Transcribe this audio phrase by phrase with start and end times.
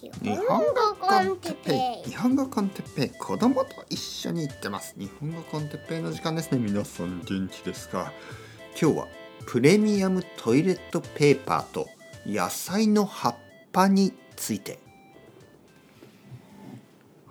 [0.00, 4.94] 日本語コンテッペイ日本語コンテッペイ子供と一緒に行ってます。
[4.96, 7.24] 日本語コンテッペイの時間ですね皆さん。
[7.24, 8.12] 元気ですか
[8.80, 9.08] 今日は
[9.48, 11.88] プレミアムトイレットペーパーと
[12.24, 13.36] 野菜の葉っ
[13.72, 14.78] ぱについて。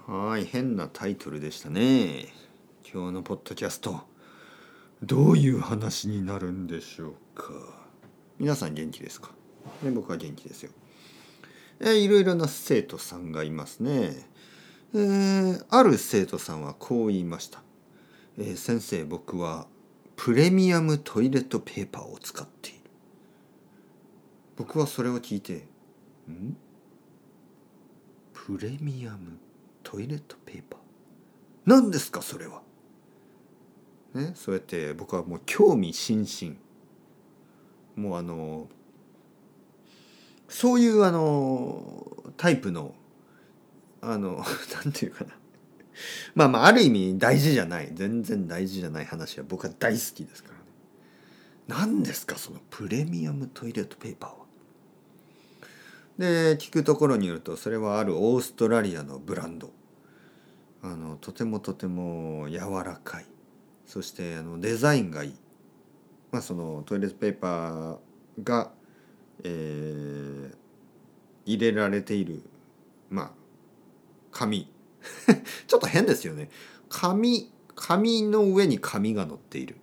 [0.05, 2.25] はい変なタイトルでしたね。
[2.93, 4.01] 今日のポッドキャスト
[5.01, 7.53] どういう話になるんでしょうか。
[8.39, 9.31] 皆さん元気ですか、
[9.83, 10.71] ね、僕は元気ですよ。
[11.79, 14.27] えー、いろいろな生徒さんがいますね。
[14.93, 17.61] えー、ある生徒さんはこう言いました。
[18.37, 19.67] えー、先生僕は
[20.15, 22.79] プレミアムトイレットペーパーを使っている。
[24.55, 25.67] 僕はそれを聞いて、
[26.29, 26.57] ん？
[28.33, 29.37] プレミアム
[29.83, 30.79] トイレットペーパー？
[31.65, 32.61] 何ですかそれは。
[34.13, 36.55] ね、そうやって僕はもう興味津々。
[37.95, 38.67] もうあの
[40.47, 42.93] そういうあのタイプの
[44.01, 44.43] あの
[44.83, 45.31] なんていうかな。
[46.35, 47.91] まあまあある意味大事じゃない。
[47.93, 50.63] 全然大事じゃない話は僕は大好きですからね。
[51.67, 54.37] 何ですかそのプレミアムトイレットペーパーは。
[56.17, 59.71] で聞くところによるとそれはあるオーストラリアのブランド。
[60.83, 63.25] あのとてもとても柔らかい。
[63.85, 65.35] そしてあのデザインがいい。
[66.31, 68.71] まあそのトイレットペーパーが
[69.43, 70.55] えー、
[71.45, 72.41] 入れられている
[73.09, 73.31] まあ
[74.31, 74.69] 紙。
[75.67, 76.49] ちょっと変ですよね。
[76.89, 79.77] 紙紙の上に紙が載っている。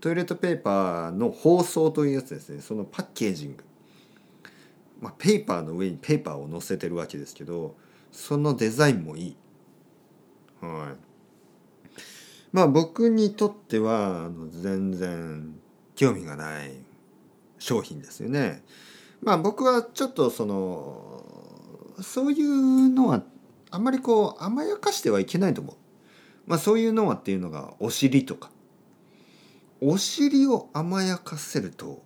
[0.00, 2.62] トイレットペーパーの包装というやつですね。
[2.62, 3.64] そのパッケージング。
[5.00, 7.74] まあペーパーの上にペーパーを載せてるわけですけど
[8.12, 9.36] そのデザインもいい。
[10.60, 12.00] はい。
[12.52, 15.54] まあ僕にとってはあの全然
[15.94, 16.72] 興味がない
[17.58, 18.62] 商品ですよね。
[19.22, 21.24] まあ僕はちょっとその
[22.02, 23.22] そういうのは
[23.70, 25.76] あんまりこう甘やかしてはいけないと思う。
[26.46, 28.50] まあそういうのはっていうのがお尻とか。
[29.80, 32.02] お尻を甘やかせると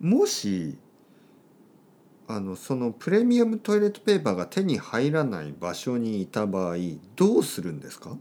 [0.00, 0.78] もし
[2.26, 6.76] あのそのプレミアムトイレットペーパーが手に入らない場所にいた場合
[7.16, 8.16] どうするんですか、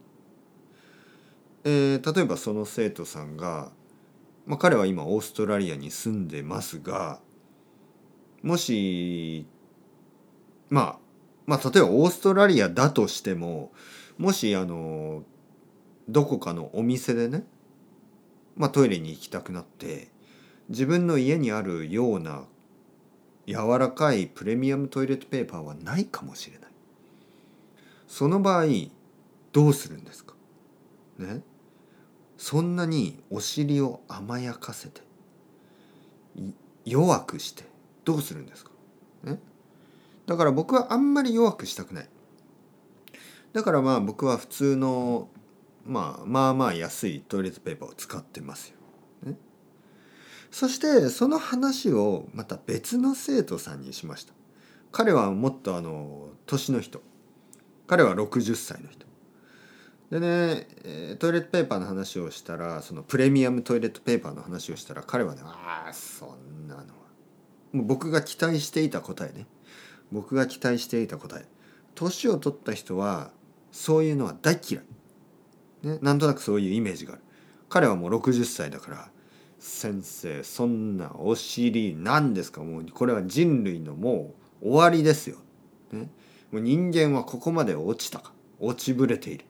[1.63, 3.71] えー、例えばその生徒さんが、
[4.45, 7.19] まあ、彼は今オーストラリアに住んでますが
[8.43, 9.47] もし
[10.69, 10.99] まあ
[11.47, 13.71] まあ例えばオーストラリアだとしても
[14.17, 15.23] もしあの
[16.07, 17.45] どこかのお店でね、
[18.55, 20.09] まあ、トイレに行きたくなって
[20.69, 22.43] 自分の家にあるような
[23.47, 26.71] 柔らかいプレミアムトイレットペーパーはないかもしれない。
[28.07, 28.65] その場合
[29.51, 30.35] どうするんですか？
[31.17, 31.41] ね？
[32.37, 35.01] そんなにお尻を甘やかせて
[36.85, 37.63] 弱くして
[38.05, 38.71] どうするんですか、
[39.23, 39.39] ね、
[40.25, 42.09] だから僕はあんまり弱くしたくない。
[43.53, 45.29] だからまあ僕は普通の、
[45.85, 48.77] まあ、まあまあ安いトイレットペーパーを使ってますよ、
[49.31, 49.37] ね、
[50.49, 54.33] そしてその話をまた別の生徒さんにしました。
[54.91, 57.01] 彼はもっとあの年の人。
[57.87, 59.05] 彼は60歳の人。
[60.09, 60.67] でね
[61.17, 67.02] トイレットペーパーの話をしたらそのプレミアムトイレットペーパーの話をしたら彼はねああそんなの。
[67.73, 69.47] 僕が期待していた答えね。
[70.11, 71.45] 僕が期待していた答え。
[71.95, 73.31] 年を取った人は
[73.71, 74.83] そういうのは大嫌い、
[75.87, 77.21] ね、なんとなくそういうイメージがある。
[77.69, 79.09] 彼はもう60歳だから
[79.57, 82.63] 先生そんなお尻何ですか？
[82.63, 85.37] もうこれは人類のもう終わりですよ、
[85.91, 86.09] ね、
[86.51, 88.31] もう人間はここまで落ちたか。
[88.59, 89.45] 落ちぶれている。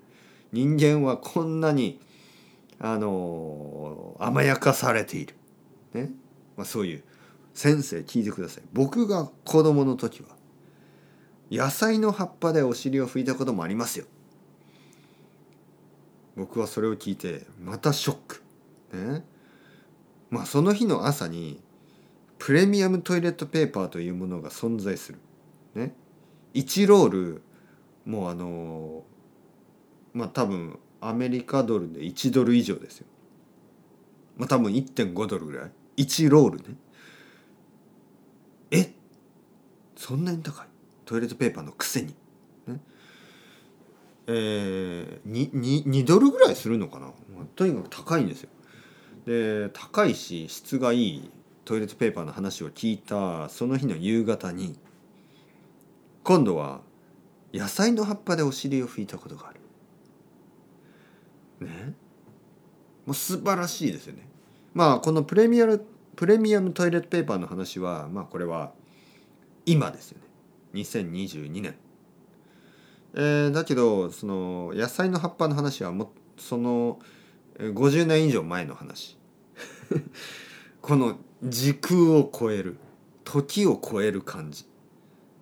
[0.52, 2.00] 人間はこんなに
[2.80, 5.36] あの甘やかされている、
[5.94, 6.10] ね。
[6.56, 7.04] まあ、そういう
[7.54, 8.64] 先生聞いてください。
[8.74, 10.30] 僕が子供の時は
[11.52, 14.06] 野菜の葉っぱでお尻を拭いたこともありますよ。
[16.36, 18.44] 僕はそれを聞いてまたショック。
[18.94, 19.24] ね。
[20.32, 21.62] まあその日の朝に
[22.40, 25.20] プレミアムトイレットペーパーというものが存在する。
[25.76, 25.94] ね。
[26.56, 27.42] 1ロール
[28.06, 29.04] もうあの
[30.14, 33.06] まあ多分アメリカドルで1ドル以上ですよ。
[34.38, 35.72] まあ多分1.5ドルぐらい。
[35.98, 36.76] 1ロールね。
[38.74, 38.92] え
[39.96, 40.68] そんなに高い？
[41.06, 42.16] トイレットペーパーのくせに、
[42.68, 42.80] ね、
[44.28, 47.12] えー、2, 2ドルぐらいするのかな？
[47.56, 48.50] とにかく高いんですよ。
[49.26, 51.32] で高いし質がいい
[51.64, 54.78] トイレットペーパーの話を聞いたその日の夕方に
[56.24, 56.82] 今度は
[57.54, 59.54] 野菜の葉っぱでお尻を拭いたことがあ
[61.60, 61.68] る。
[61.68, 61.94] ね。
[63.06, 64.28] もう素晴らしいですよね。
[64.74, 68.74] まあこのプレミアムプレミアムトイレットペーパーの話はまあこれは
[69.66, 70.28] 今ですよね。
[70.82, 71.76] 2022年。
[73.16, 77.00] えーだけどその野菜の葉っぱの話はもその
[77.60, 79.18] 50年以上前の話。
[80.82, 82.78] この時空を超える
[83.24, 84.66] 時を超える感じ。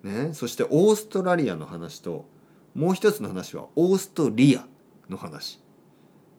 [0.04, 0.32] ね。
[0.34, 2.26] そしてオーストラリアの話と
[2.74, 4.66] もう一つの話はオーストリア
[5.10, 5.62] の話。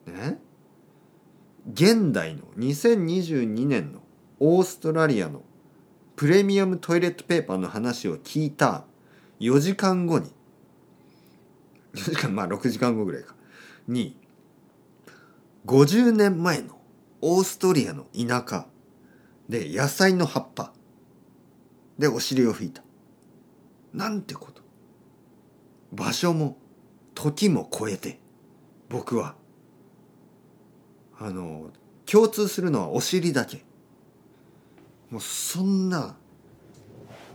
[0.06, 0.38] ね。
[1.70, 4.01] 現代の2022年の
[4.44, 5.42] オーストラリアの
[6.16, 8.82] プレミアムトイレットペーパーの話を聞いた
[9.38, 10.32] 4時間後に
[11.94, 13.36] 4時間まあ6時間後ぐらいか。
[13.86, 14.16] に
[15.66, 16.80] 50年前の
[17.20, 18.66] オーストリアの田舎
[19.48, 20.72] で野菜の葉っぱ
[21.96, 22.82] でお尻を拭いた。
[23.94, 24.60] なんてこと。
[25.92, 26.56] 場所も
[27.14, 28.18] 時も超えて
[28.88, 29.36] 僕は
[31.16, 31.70] あの
[32.06, 33.64] 共通するのはお尻だけ。
[35.12, 36.16] もうそんな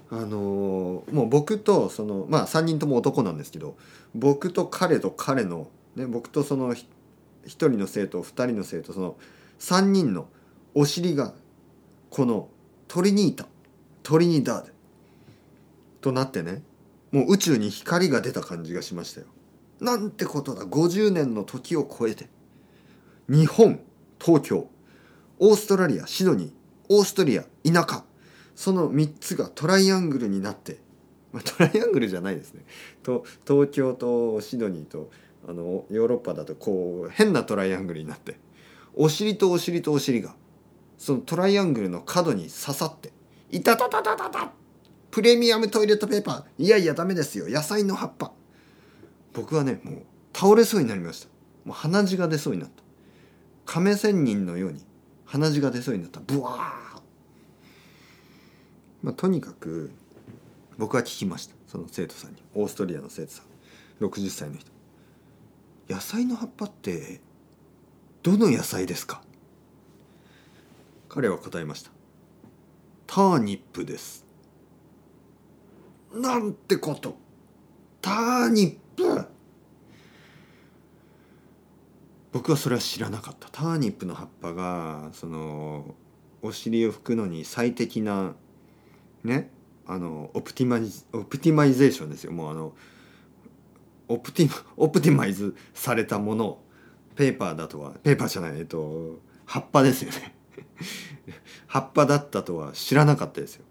[0.10, 3.78] あのもう僕とそのまあ3人とも男なんですけど
[4.16, 6.88] 僕と彼と彼の、ね、僕とそのひ
[7.46, 9.16] 1人の生徒2人の生徒その
[9.60, 10.28] 3人の
[10.74, 11.34] お尻が
[12.10, 12.50] この
[12.88, 13.46] トリニータ
[14.02, 14.72] トリニダーデ
[16.02, 16.64] となってね
[17.12, 19.28] もう宇宙に光が出た感じがしましたよ。
[19.80, 22.28] なんてことだ50年の時を超えて
[23.30, 23.80] 日本
[24.20, 24.68] 東京
[25.38, 26.57] オーストラリアシドニー
[26.90, 28.04] オーストリア田舎。
[28.56, 30.80] その3つがトライアングルになって、
[31.32, 32.64] まあ、トライアングルじゃないですね。
[33.04, 35.12] と東京とシドニーと
[35.48, 38.40] あのヨーロッパだとこう変なトライアングルになって。
[38.96, 40.36] お尻とお尻とお尻が
[40.98, 43.14] そのトライアングルの角に刺さって
[43.52, 44.52] 「いたたたたたた
[45.12, 46.64] プレミアムトイレットペーパー。
[46.64, 47.48] いやいやダメですよ。
[47.48, 48.32] 野菜の葉っぱ」
[49.34, 50.04] 僕はねもう
[50.34, 51.28] 倒れそうになりました。
[51.64, 52.84] もう鼻血が出そうになった。
[53.68, 54.84] 亀仙人のように。
[55.28, 56.20] 鼻血が出そうになった。
[56.22, 56.58] ブワー。
[59.04, 59.92] まあとにかく
[60.78, 61.56] 僕は聞きました。
[61.68, 62.38] その生徒さんに。
[62.56, 63.44] オーストリアの生徒さ
[64.02, 64.06] ん。
[64.06, 64.72] 60歳の人。
[65.90, 67.22] 野菜の葉っぱって
[68.24, 69.22] どの野菜ですか？
[71.10, 71.92] 彼は答えました。
[73.06, 74.26] ターニップです。
[76.14, 77.18] なんてこと。
[78.02, 79.28] ターニップ。
[82.38, 83.50] 僕はそれは知らなかった。
[83.52, 85.96] ターニップの葉っぱがその
[86.44, 88.36] お尻を拭くのに最適な
[89.24, 89.50] ね
[89.88, 92.32] あの optimi- optimization ですよ。
[92.32, 92.74] もうあの
[94.08, 96.60] opti- optimize されたもの
[97.16, 100.36] ペーパーだとはペーパーじゃないえっと葉っぱですよね。
[101.66, 103.66] 葉っぱだったとは知らなかったですよ。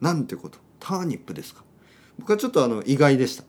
[0.00, 0.58] なんてこと？
[0.80, 1.62] turnip ですか？
[2.18, 3.44] 僕はちょっとあの意外でした。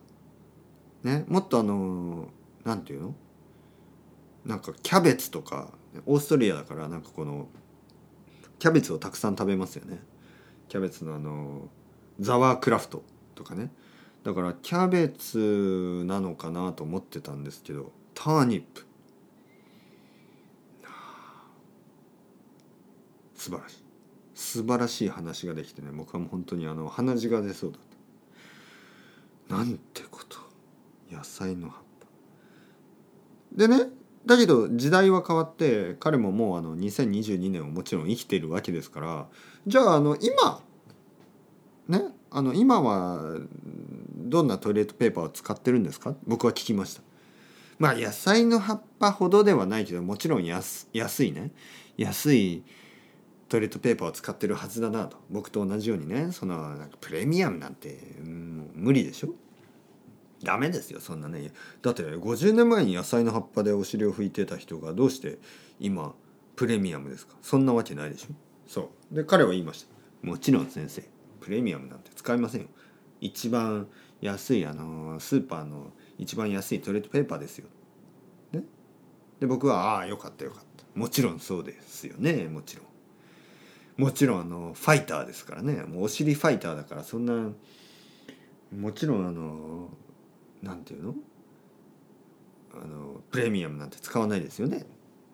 [1.04, 2.28] ねもっとあの
[2.64, 3.16] なんていうの？
[4.46, 5.70] なんかキャベツとか
[6.06, 7.48] オーストリアだからなんかこの
[8.60, 10.00] キャベツをたくさん食べますよね。
[10.68, 11.70] キャベツのあの
[12.20, 13.04] ザワークラフト
[13.36, 13.72] とかね。
[14.24, 18.86] だからキャベツなのかなと思ってたんですけどターニップ。
[23.36, 23.84] 素晴らしい。
[24.36, 27.82] 素晴らしい話ができてね僕はもう本当にあの鼻血が出そうだっ
[29.50, 29.56] た。
[29.56, 30.38] なんてこと。
[31.12, 32.08] 野菜の葉っぱ。
[33.54, 33.90] でね
[34.26, 39.28] だけど時代は変わって彼ももうあの2022年をもちろん生きているわけですから
[39.66, 40.62] じゃああの今
[41.88, 43.40] ねあの今は
[44.16, 46.16] どんなトイレットペーパーを使ってるんですか？
[46.26, 47.02] 僕は聞きました。
[47.80, 51.52] まあ野菜の葉っぱほどではないけどもちろん安安いね。
[51.98, 52.64] 安い
[53.50, 55.18] トイレットペーパーを使ってるはずだなと。
[55.30, 59.34] 僕と同じようにねそのなんかプレミアムなんてもう無理でしょ？
[60.44, 61.52] ダメですよそんなね。
[61.82, 65.40] だって50年前に野菜の葉っぱでお尻を拭いてた人がどうして
[65.80, 66.14] 今
[66.56, 67.36] プレミアムですか？
[67.42, 68.34] そんなわけないでしょ？
[68.68, 69.16] そう。
[69.16, 70.28] で彼は言いました。
[70.28, 71.04] もちろん先生
[71.40, 72.68] プレミアムなんて使いませんよ。
[73.20, 73.88] 一番
[74.20, 77.68] 安いあのスーパーの一番安いトイレットペーパーですよ。
[78.52, 78.64] ね？
[79.40, 80.86] で僕はああよかったよかった。
[80.94, 82.48] もちろんそうですよね。
[82.48, 82.86] もちろん。
[83.98, 85.84] もちろんあのファイターですからね。
[85.84, 87.50] もうお尻ファイターだからそんな
[88.78, 89.90] もちろんあの
[90.62, 91.16] なんていうの？
[92.74, 94.86] あのプレミアムなんて使わないですよね。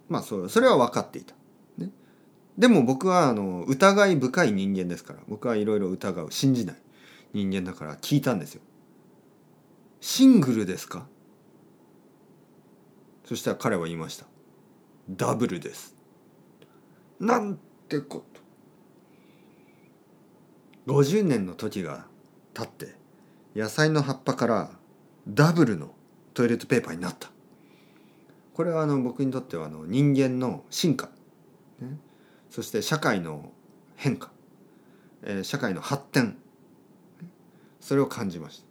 [0.09, 1.35] まあそうそれは分かっていた、
[1.77, 1.91] ね、
[2.57, 6.75] でも僕はあの疑い深い人間ですから僕はいろいろ疑う信じない
[7.33, 8.61] 人間だから聞いたんですよ。
[9.99, 11.07] シングルですか？
[13.25, 14.25] そしたら彼は言いました。
[15.09, 15.93] ダブルです。
[17.19, 18.23] なんてこ
[20.85, 20.93] と。
[20.93, 22.05] 50年の時が
[22.53, 22.95] 経って
[23.55, 24.71] 野菜の葉っぱから
[25.27, 25.93] ダブルの
[26.33, 27.29] トイレットペーパーになった。
[28.53, 31.09] これはあの僕にとってはあの人間の進化、
[31.79, 31.99] ね、
[32.49, 33.51] そして社会の
[33.95, 34.31] 変化、
[35.23, 36.37] えー社会の発展。
[37.79, 38.63] それを感じまし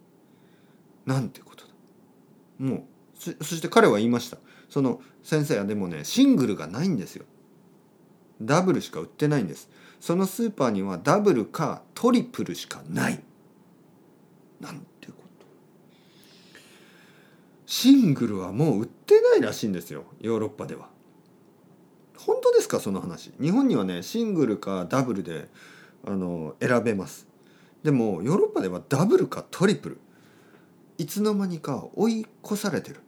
[1.05, 1.13] た。
[1.13, 1.73] なんてことだ。
[2.59, 2.83] もう
[3.13, 4.37] そそして彼は言いました。
[4.69, 7.25] その先生はでもねシングルがないんですよ。
[8.41, 9.69] ダブルしか売ってないんです。
[9.99, 13.23] そのスーパーにはダブルかトリプルしかない。
[14.59, 14.85] なんて
[17.67, 20.87] シングルはもう売ってないらしいんですよヨーロッパでは。
[22.17, 23.33] 本当ですかその話？
[23.41, 25.49] 日本にはねシングルかダブルで
[26.05, 27.27] あの選べます。
[27.83, 29.99] でもヨーロッパではダブルかトリプル。
[30.97, 33.01] いつの間にか追い越されてる、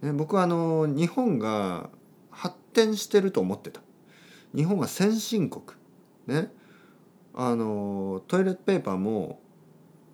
[0.00, 1.90] ね、僕はあの日本が
[2.30, 3.82] 発展してると思ってた。
[4.56, 5.64] 日本は先進国。
[6.26, 6.50] ね
[7.34, 9.38] あのトイレットペーパーも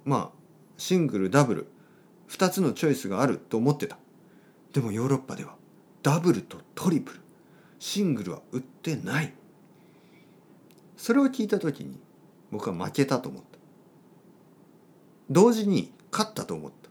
[0.05, 0.39] まあ
[0.79, 1.67] シングルダブル。
[2.35, 3.97] 2つのチョイスがあると思ってた。
[4.73, 5.55] でもヨーロッパでは
[6.03, 7.21] ダブルとトリプル
[7.79, 9.33] シングルは売ってない。
[10.97, 12.01] それを聞いた時に
[12.51, 13.59] 僕は負けたと思った。
[15.31, 16.91] 同時に勝ったと思った。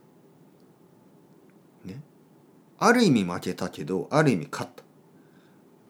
[1.88, 2.02] ね？
[2.78, 4.82] ある意味負けたけどある意味勝った、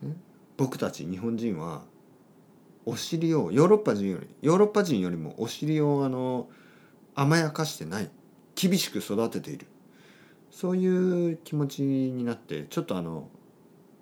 [0.07, 0.17] ね、
[0.57, 1.83] 僕たち日本人は
[2.85, 6.49] お尻をヨーロッパ人よりヨーロッパ人よりもお尻をあの
[7.15, 8.11] 甘やかしてない。
[8.55, 9.67] 厳しく育てている。
[10.51, 13.29] そういう気持ちになってちょっとあの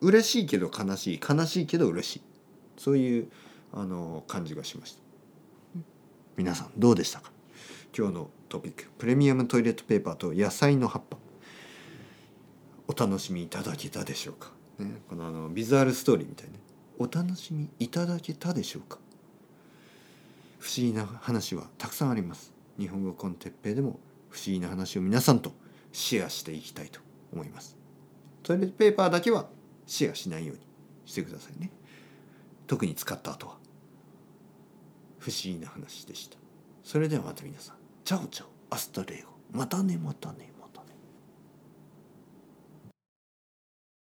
[0.00, 2.22] 嬉しいけど悲しい悲しいけど嬉しい。
[2.76, 3.28] そういう
[3.72, 5.02] あの感じがしました。
[6.36, 7.30] 皆さんどうでしたか？
[7.96, 8.90] 今日のトピック。
[8.98, 11.16] プレミアムトイレットペーパーと野菜の葉っぱ。
[12.88, 16.54] お楽しみいただけたでしょうか、ね、このあのビザールストーリーみたいな
[16.98, 18.98] お楽しみいただけたでしょうか？
[20.58, 22.52] 不思議な話はたくさんあります。
[22.78, 23.98] 日本語コンテッペでも
[24.32, 25.52] 不思議な話を皆さんと
[25.92, 27.00] シェアしていきたいと
[27.32, 27.76] 思います。
[28.42, 29.46] トイレットペーパーだけは
[29.86, 30.62] シェアしないように
[31.04, 31.70] してくださいね。
[32.66, 33.56] 特に使った後は。
[35.18, 36.38] 不思議な話でした。
[36.82, 37.76] それではまた皆さん。
[38.04, 38.48] Ciao ciao。
[38.70, 39.28] Hasta luego。
[39.52, 40.51] またねまたね。